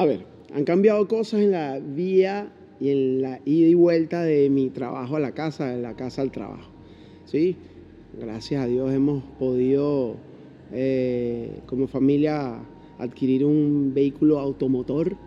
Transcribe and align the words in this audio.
A 0.00 0.06
ver, 0.06 0.24
han 0.54 0.64
cambiado 0.64 1.06
cosas 1.08 1.40
en 1.40 1.50
la 1.50 1.78
vía 1.78 2.50
y 2.80 2.88
en 2.88 3.20
la 3.20 3.38
ida 3.44 3.68
y 3.68 3.74
vuelta 3.74 4.22
de 4.22 4.48
mi 4.48 4.70
trabajo 4.70 5.16
a 5.16 5.20
la 5.20 5.32
casa, 5.32 5.66
de 5.66 5.82
la 5.82 5.94
casa 5.94 6.22
al 6.22 6.30
trabajo. 6.30 6.70
¿Sí? 7.26 7.54
Gracias 8.18 8.64
a 8.64 8.66
Dios 8.66 8.90
hemos 8.94 9.22
podido, 9.38 10.16
eh, 10.72 11.60
como 11.66 11.86
familia, 11.86 12.62
adquirir 12.96 13.44
un 13.44 13.92
vehículo 13.92 14.38
automotor 14.38 15.18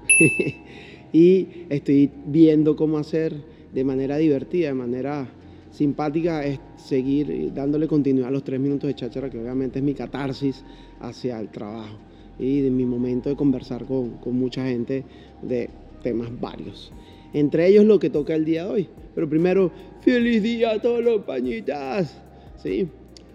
y 1.13 1.49
estoy 1.69 2.09
viendo 2.25 2.75
cómo 2.75 2.97
hacer 2.97 3.35
de 3.71 3.83
manera 3.83 4.17
divertida, 4.17 4.69
de 4.69 4.73
manera 4.73 5.29
simpática, 5.69 6.41
seguir 6.77 7.53
dándole 7.53 7.87
continuidad 7.87 8.29
a 8.29 8.31
los 8.31 8.43
tres 8.43 8.59
minutos 8.59 8.87
de 8.87 8.95
cháchara, 8.95 9.29
que 9.29 9.37
obviamente 9.37 9.77
es 9.77 9.85
mi 9.85 9.93
catarsis 9.93 10.65
hacia 10.99 11.39
el 11.39 11.49
trabajo 11.49 11.99
y 12.39 12.61
de 12.61 12.71
mi 12.71 12.85
momento 12.85 13.29
de 13.29 13.35
conversar 13.35 13.85
con, 13.85 14.17
con 14.17 14.37
mucha 14.37 14.65
gente 14.65 15.03
de 15.41 15.69
temas 16.01 16.29
varios. 16.39 16.91
Entre 17.33 17.67
ellos 17.67 17.85
lo 17.85 17.99
que 17.99 18.09
toca 18.09 18.35
el 18.35 18.45
día 18.45 18.65
de 18.65 18.69
hoy. 18.69 18.89
Pero 19.15 19.27
primero, 19.27 19.71
feliz 20.01 20.41
día 20.43 20.71
a 20.71 20.81
todos 20.81 21.03
los 21.03 21.23
pañitas. 21.23 22.21
¿Sí? 22.57 22.87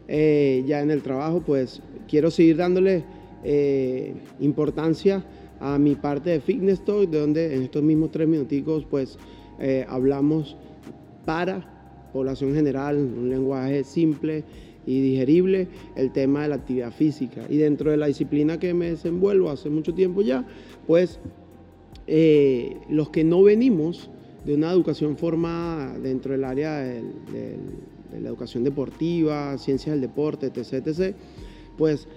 Eh, 0.07 0.65
ya 0.67 0.81
en 0.81 0.91
el 0.91 1.03
trabajo, 1.03 1.43
pues 1.45 1.83
quiero 2.09 2.31
seguir 2.31 2.57
dándole 2.57 3.05
eh, 3.45 4.15
importancia 4.41 5.25
a 5.61 5.79
mi 5.79 5.97
parte 5.97 6.31
de 6.31 6.41
Fitness 6.41 6.85
Talk, 6.85 7.11
de 7.11 7.21
donde 7.21 7.55
en 7.55 7.63
estos 7.63 7.83
mismos 7.83 8.11
tres 8.11 8.27
minuticos, 8.27 8.87
pues 8.89 9.19
eh, 9.59 9.85
hablamos 9.89 10.57
para 11.27 11.78
población 12.13 12.55
general, 12.55 12.97
un 12.97 13.29
lenguaje 13.29 13.85
simple 13.85 14.45
y 14.87 15.03
digerible, 15.03 15.69
el 15.97 16.13
tema 16.13 16.43
de 16.43 16.49
la 16.49 16.55
actividad 16.55 16.93
física. 16.93 17.43
Y 17.51 17.59
dentro 17.59 17.91
de 17.91 17.99
la 17.99 18.07
disciplina 18.07 18.59
que 18.59 18.73
me 18.73 18.91
desenvuelvo 18.91 19.51
hace 19.51 19.69
mucho 19.69 19.93
tiempo 19.93 20.23
ya, 20.23 20.47
pues 20.87 21.21
eh, 22.07 22.79
los 22.89 23.11
que 23.11 23.23
no 23.23 23.43
venimos 23.43 24.09
de 24.47 24.55
una 24.55 24.73
educación 24.73 25.19
formada 25.19 25.99
dentro 25.99 26.33
del 26.33 26.45
área 26.45 26.79
de, 26.79 27.03
la 28.19 28.29
educación 28.31 28.65
deportiva, 28.65 29.59
ciencias 29.59 29.93
del 29.93 30.01
deporte, 30.01 30.47
etc., 30.47 30.87
etc., 30.87 31.15
pues 31.77 32.09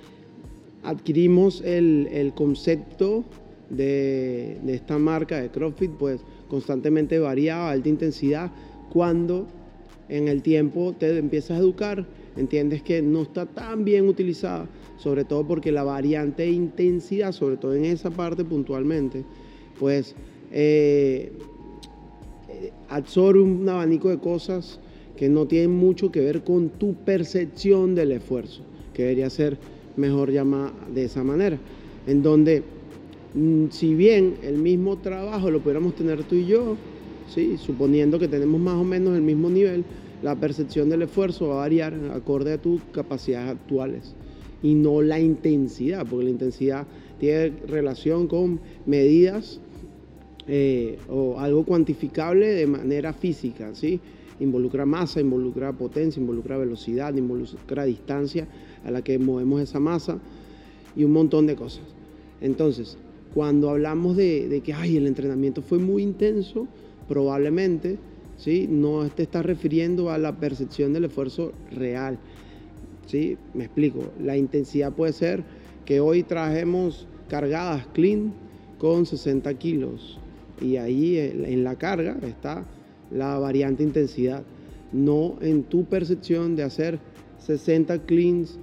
adquirimos 0.81 1.61
el, 1.61 2.31
concepto 2.33 3.25
de, 3.69 4.59
de, 4.63 4.73
esta 4.73 4.97
marca 4.97 5.41
de 5.41 5.49
CrossFit, 5.49 5.91
pues 5.91 6.21
constantemente 6.47 7.19
variada, 7.19 7.69
alta 7.69 7.89
intensidad, 7.89 8.49
cuando 8.93 9.47
en 10.11 10.27
el 10.27 10.43
tiempo 10.43 10.93
te 10.99 11.17
empiezas 11.17 11.51
a 11.51 11.61
educar, 11.61 12.05
entiendes 12.35 12.83
que 12.83 13.01
no 13.01 13.21
está 13.21 13.45
tan 13.45 13.85
bien 13.85 14.07
utilizada, 14.07 14.67
sobre 14.97 15.23
todo 15.23 15.47
porque 15.47 15.71
la 15.71 15.83
variante 15.83 16.43
de 16.43 16.51
intensidad, 16.51 17.31
sobre 17.31 17.55
todo 17.55 17.73
en 17.73 17.85
esa 17.85 18.11
parte 18.11 18.43
puntualmente, 18.43 19.23
pues 19.79 20.13
eh, 20.51 21.31
absorbe 22.89 23.39
un 23.39 23.67
abanico 23.67 24.09
de 24.09 24.19
cosas 24.19 24.79
que 25.15 25.29
no 25.29 25.45
tienen 25.47 25.71
mucho 25.71 26.11
que 26.11 26.19
ver 26.19 26.43
con 26.43 26.69
tu 26.69 26.93
percepción 26.93 27.95
del 27.95 28.11
esfuerzo, 28.11 28.63
que 28.93 29.03
debería 29.03 29.29
ser 29.29 29.57
mejor 29.95 30.29
llamada 30.31 30.73
de 30.93 31.05
esa 31.05 31.23
manera, 31.23 31.57
en 32.05 32.21
donde 32.21 32.63
mm, 33.33 33.67
si 33.69 33.95
bien 33.95 34.35
el 34.43 34.57
mismo 34.57 34.97
trabajo 34.97 35.49
lo 35.49 35.61
pudiéramos 35.61 35.95
tener 35.95 36.23
tú 36.23 36.35
y 36.35 36.47
yo, 36.47 36.75
suponiendo 37.57 38.19
que 38.19 38.27
tenemos 38.27 38.59
más 38.59 38.75
o 38.75 38.83
menos 38.83 39.15
el 39.15 39.21
mismo 39.21 39.49
nivel, 39.49 39.83
la 40.21 40.35
percepción 40.35 40.89
del 40.89 41.03
esfuerzo 41.03 41.49
va 41.49 41.55
a 41.55 41.57
variar 41.57 41.93
acorde 42.13 42.53
a 42.53 42.61
tus 42.61 42.81
capacidades 42.91 43.51
actuales 43.51 44.15
y 44.61 44.75
no 44.75 45.01
la 45.01 45.19
intensidad, 45.19 46.05
porque 46.07 46.25
la 46.25 46.31
intensidad 46.31 46.87
tiene 47.19 47.53
relación 47.67 48.27
con 48.27 48.59
medidas 48.85 49.59
eh, 50.47 50.97
o 51.09 51.39
algo 51.39 51.63
cuantificable 51.63 52.47
de 52.47 52.67
manera 52.67 53.13
física, 53.13 53.73
¿sí? 53.73 53.99
Involucra 54.39 54.85
masa, 54.85 55.21
involucra 55.21 55.71
potencia, 55.71 56.19
involucra 56.19 56.57
velocidad, 56.57 57.13
involucra 57.15 57.85
distancia 57.85 58.47
a 58.83 58.91
la 58.91 59.03
que 59.03 59.19
movemos 59.19 59.61
esa 59.61 59.79
masa 59.79 60.19
y 60.95 61.03
un 61.03 61.11
montón 61.11 61.45
de 61.45 61.55
cosas. 61.55 61.83
Entonces, 62.41 62.97
cuando 63.33 63.69
hablamos 63.69 64.17
de, 64.17 64.61
que 64.63 64.73
Ay, 64.73 64.97
el 64.97 65.07
entrenamiento 65.07 65.61
fue 65.61 65.77
muy 65.77 66.03
intenso, 66.03 66.67
probablemente 67.11 67.97
¿sí? 68.37 68.67
no 68.69 69.05
te 69.09 69.23
estás 69.23 69.45
refiriendo 69.45 70.11
a 70.11 70.17
la 70.17 70.37
percepción 70.37 70.93
del 70.93 71.03
esfuerzo 71.03 71.51
real. 71.69 72.17
¿sí? 73.05 73.37
Me 73.53 73.65
explico, 73.65 74.13
la 74.23 74.37
intensidad 74.37 74.93
puede 74.93 75.11
ser 75.11 75.43
que 75.83 75.99
hoy 75.99 76.23
trajemos 76.23 77.07
cargadas 77.27 77.85
clean 77.87 78.33
con 78.77 79.05
60 79.05 79.53
kilos 79.55 80.19
y 80.61 80.77
ahí 80.77 81.17
en 81.17 81.65
la 81.65 81.75
carga 81.75 82.17
está 82.25 82.63
la 83.11 83.37
variante 83.39 83.83
intensidad, 83.83 84.43
no 84.93 85.35
en 85.41 85.63
tu 85.63 85.83
percepción 85.83 86.55
de 86.55 86.63
hacer 86.63 86.97
60 87.39 88.05
cleans 88.05 88.57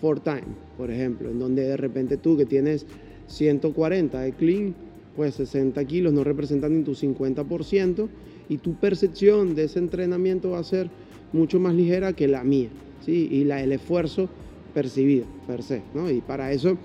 for 0.00 0.18
time, 0.18 0.56
por 0.78 0.90
ejemplo, 0.90 1.28
en 1.28 1.38
donde 1.38 1.64
de 1.64 1.76
repente 1.76 2.16
tú 2.16 2.38
que 2.38 2.46
tienes 2.46 2.86
140 3.26 4.18
de 4.18 4.32
clean, 4.32 4.74
pues 5.16 5.34
60 5.34 5.84
kilos 5.84 6.12
no 6.12 6.24
representan 6.24 6.76
ni 6.76 6.84
tu 6.84 6.92
50% 6.94 8.08
y 8.48 8.58
tu 8.58 8.74
percepción 8.74 9.54
de 9.54 9.64
ese 9.64 9.78
entrenamiento 9.78 10.50
va 10.50 10.58
a 10.58 10.64
ser 10.64 10.90
mucho 11.32 11.60
más 11.60 11.74
ligera 11.74 12.12
que 12.12 12.28
la 12.28 12.44
mía, 12.44 12.68
¿sí? 13.04 13.28
Y 13.30 13.44
la, 13.44 13.62
el 13.62 13.72
esfuerzo 13.72 14.28
percibido, 14.74 15.26
per 15.46 15.62
se, 15.62 15.82
¿no? 15.94 16.10
Y 16.10 16.20
para 16.20 16.52
eso 16.52 16.76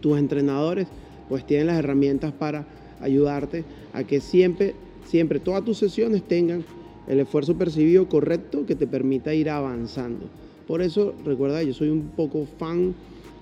tus 0.00 0.18
entrenadores 0.18 0.88
pues 1.28 1.46
tienen 1.46 1.68
las 1.68 1.78
herramientas 1.78 2.32
para 2.32 2.66
ayudarte 3.00 3.64
a 3.92 4.04
que 4.04 4.20
siempre, 4.20 4.74
siempre 5.04 5.40
todas 5.40 5.64
tus 5.64 5.78
sesiones 5.78 6.22
tengan 6.22 6.64
el 7.06 7.20
esfuerzo 7.20 7.56
percibido 7.56 8.08
correcto 8.08 8.64
que 8.66 8.74
te 8.74 8.86
permita 8.86 9.34
ir 9.34 9.50
avanzando. 9.50 10.26
Por 10.66 10.82
eso, 10.82 11.14
recuerda, 11.24 11.62
yo 11.62 11.74
soy 11.74 11.88
un 11.88 12.12
poco 12.16 12.46
fan 12.58 12.94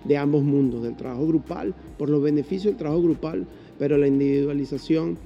de 0.04 0.16
ambos 0.16 0.42
mundos, 0.42 0.82
del 0.82 0.96
trabajo 0.96 1.26
grupal, 1.26 1.74
por 1.98 2.08
los 2.08 2.22
beneficios 2.22 2.72
del 2.72 2.76
trabajo 2.76 3.02
grupal, 3.02 3.46
pero 3.80 3.96
la 3.96 4.06
individualización, 4.06 5.16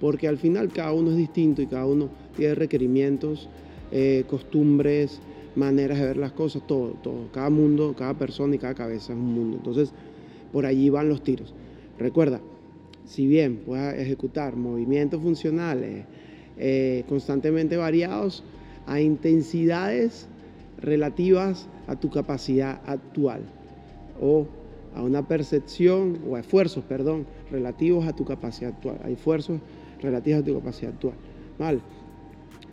porque 0.00 0.26
al 0.26 0.36
final 0.36 0.72
cada 0.72 0.92
uno 0.92 1.12
es 1.12 1.16
distinto 1.16 1.62
y 1.62 1.68
cada 1.68 1.86
uno 1.86 2.10
tiene 2.36 2.56
requerimientos, 2.56 3.48
eh, 3.92 4.24
costumbres, 4.28 5.20
maneras 5.54 6.00
de 6.00 6.06
ver 6.06 6.16
las 6.16 6.32
cosas, 6.32 6.66
todo, 6.66 6.96
todo. 7.04 7.28
Cada 7.32 7.50
mundo, 7.50 7.94
cada 7.96 8.14
persona 8.14 8.56
y 8.56 8.58
cada 8.58 8.74
cabeza 8.74 9.12
es 9.12 9.18
un 9.18 9.32
mundo. 9.32 9.58
Entonces, 9.58 9.92
por 10.52 10.66
allí 10.66 10.90
van 10.90 11.08
los 11.08 11.22
tiros. 11.22 11.54
Recuerda, 12.00 12.40
si 13.04 13.28
bien 13.28 13.58
puedas 13.58 13.94
ejecutar 13.96 14.56
movimientos 14.56 15.22
funcionales 15.22 16.04
eh, 16.58 17.04
constantemente 17.08 17.76
variados 17.76 18.42
a 18.86 19.00
intensidades 19.00 20.26
relativas 20.80 21.68
a 21.86 21.94
tu 21.94 22.10
capacidad 22.10 22.80
actual 22.86 23.42
o 24.20 24.48
a 24.94 25.02
una 25.02 25.26
percepción 25.26 26.18
o 26.28 26.36
esfuerzos, 26.36 26.84
perdón, 26.84 27.26
relativos 27.50 28.06
a 28.06 28.14
tu 28.14 28.24
capacidad 28.24 28.72
actual, 28.72 28.98
a 29.04 29.10
esfuerzos 29.10 29.60
relativos 30.00 30.42
a 30.42 30.44
tu 30.44 30.54
capacidad 30.54 30.92
actual. 30.92 31.14
¿Vale? 31.58 31.80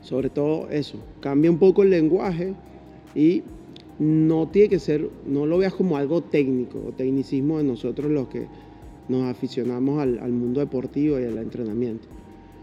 Sobre 0.01 0.29
todo 0.29 0.69
eso, 0.69 0.97
cambia 1.19 1.51
un 1.51 1.57
poco 1.57 1.83
el 1.83 1.89
lenguaje 1.89 2.53
y 3.13 3.43
no 3.99 4.47
tiene 4.47 4.69
que 4.69 4.79
ser, 4.79 5.09
no 5.25 5.45
lo 5.45 5.57
veas 5.57 5.73
como 5.73 5.97
algo 5.97 6.21
técnico 6.21 6.79
o 6.87 6.91
tecnicismo 6.91 7.57
de 7.57 7.63
nosotros 7.63 8.11
los 8.11 8.27
que 8.27 8.47
nos 9.09 9.23
aficionamos 9.23 9.99
al, 10.01 10.31
mundo 10.31 10.59
deportivo 10.59 11.19
y 11.19 11.23
al 11.23 11.37
entrenamiento, 11.37 12.07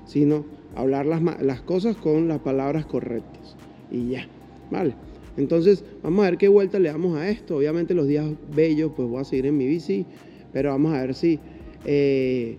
sino 0.06 0.44
hablar 0.74 1.06
las, 1.06 1.22
las 1.42 1.60
cosas 1.62 1.96
con 1.96 2.28
las 2.28 2.40
palabras 2.40 2.86
correctas 2.86 3.56
y 3.90 4.10
ya, 4.10 4.26
¿vale? 4.70 4.94
Entonces, 5.36 5.84
vamos 6.02 6.24
a 6.24 6.30
ver 6.30 6.38
qué 6.38 6.48
vuelta 6.48 6.78
le 6.78 6.88
damos 6.88 7.16
a 7.16 7.28
esto. 7.28 7.56
Obviamente 7.56 7.94
los 7.94 8.06
días 8.06 8.26
bellos, 8.54 8.92
pues 8.96 9.08
voy 9.08 9.20
a 9.20 9.24
seguir 9.24 9.46
en 9.46 9.56
mi 9.56 9.66
bici, 9.66 10.06
pero 10.52 10.70
vamos 10.70 10.94
a 10.94 11.00
ver 11.00 11.14
si 11.14 11.38
eh, 11.84 12.56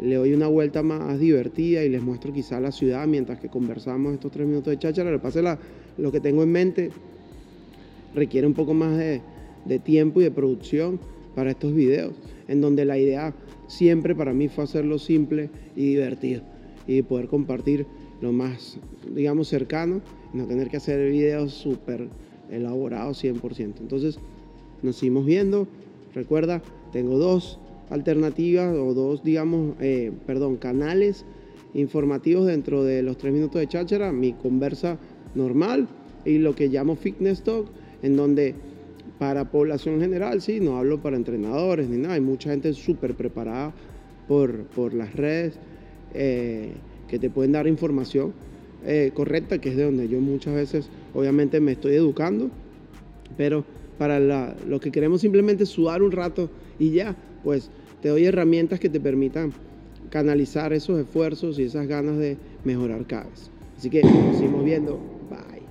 le 0.00 0.14
doy 0.14 0.32
una 0.32 0.48
vuelta 0.48 0.82
más 0.82 1.18
divertida 1.18 1.84
y 1.84 1.88
les 1.88 2.02
muestro 2.02 2.32
quizá 2.32 2.60
la 2.60 2.72
ciudad 2.72 3.06
mientras 3.06 3.40
que 3.40 3.48
conversamos 3.48 4.14
estos 4.14 4.32
tres 4.32 4.46
minutos 4.46 4.72
de 4.72 4.78
cháchara. 4.78 5.10
Lo 5.10 5.20
que 5.20 5.58
lo 5.98 6.12
que 6.12 6.20
tengo 6.20 6.42
en 6.42 6.52
mente 6.52 6.90
requiere 8.14 8.46
un 8.46 8.54
poco 8.54 8.74
más 8.74 8.96
de, 8.96 9.20
de 9.64 9.78
tiempo 9.78 10.20
y 10.20 10.24
de 10.24 10.30
producción 10.30 11.00
para 11.34 11.50
estos 11.50 11.74
videos 11.74 12.14
en 12.48 12.60
donde 12.60 12.84
la 12.84 12.98
idea 12.98 13.34
siempre 13.66 14.14
para 14.14 14.32
mí 14.32 14.48
fue 14.48 14.64
hacerlo 14.64 14.98
simple 14.98 15.50
y 15.76 15.86
divertido 15.86 16.42
y 16.86 17.02
poder 17.02 17.28
compartir 17.28 17.86
lo 18.22 18.32
más, 18.32 18.78
digamos, 19.14 19.48
cercano, 19.48 20.00
no 20.32 20.46
tener 20.46 20.70
que 20.70 20.78
hacer 20.78 21.10
videos 21.10 21.52
súper 21.52 22.08
elaborados 22.50 23.22
100%. 23.22 23.80
Entonces, 23.80 24.18
nos 24.82 24.96
seguimos 24.96 25.26
viendo. 25.26 25.66
Recuerda, 26.14 26.62
tengo 26.92 27.18
dos 27.18 27.58
alternativas 27.90 28.74
o 28.74 28.94
dos, 28.94 29.24
digamos, 29.24 29.74
eh, 29.80 30.12
perdón, 30.26 30.56
canales 30.56 31.26
informativos 31.74 32.46
dentro 32.46 32.84
de 32.84 33.02
los 33.02 33.18
tres 33.18 33.32
minutos 33.32 33.60
de 33.60 33.66
cháchara, 33.66 34.12
mi 34.12 34.32
conversa 34.32 34.98
normal 35.34 35.88
y 36.24 36.38
lo 36.38 36.54
que 36.54 36.68
llamo 36.68 36.96
Fitness 36.96 37.42
Talk, 37.42 37.66
en 38.02 38.16
donde 38.16 38.54
para 39.18 39.50
población 39.50 40.00
general, 40.00 40.42
sí, 40.42 40.60
no 40.60 40.78
hablo 40.78 41.00
para 41.00 41.16
entrenadores 41.16 41.88
ni 41.88 41.96
nada, 41.96 42.14
hay 42.14 42.20
mucha 42.20 42.50
gente 42.50 42.72
súper 42.72 43.14
preparada 43.14 43.72
por, 44.28 44.64
por 44.66 44.94
las 44.94 45.14
redes 45.14 45.54
eh, 46.14 46.72
que 47.08 47.18
te 47.18 47.30
pueden 47.30 47.52
dar 47.52 47.66
información 47.66 48.32
eh, 48.84 49.12
correcta, 49.14 49.58
que 49.58 49.70
es 49.70 49.76
de 49.76 49.84
donde 49.84 50.08
yo 50.08 50.20
muchas 50.20 50.54
veces 50.54 50.88
obviamente 51.14 51.60
me 51.60 51.72
estoy 51.72 51.94
educando, 51.94 52.50
pero 53.36 53.64
para 53.98 54.18
la, 54.18 54.56
lo 54.66 54.80
que 54.80 54.90
queremos 54.90 55.20
simplemente 55.20 55.66
sudar 55.66 56.02
un 56.02 56.12
rato 56.12 56.50
y 56.78 56.90
ya, 56.90 57.14
pues 57.44 57.70
te 58.00 58.08
doy 58.08 58.24
herramientas 58.24 58.80
que 58.80 58.88
te 58.88 58.98
permitan 58.98 59.52
canalizar 60.10 60.72
esos 60.72 60.98
esfuerzos 61.00 61.58
y 61.58 61.64
esas 61.64 61.86
ganas 61.86 62.18
de 62.18 62.36
mejorar 62.64 63.06
cada 63.06 63.24
vez. 63.24 63.50
Así 63.78 63.88
que 63.88 64.02
nos 64.02 64.36
seguimos 64.36 64.64
viendo. 64.64 64.98
Bye. 65.30 65.61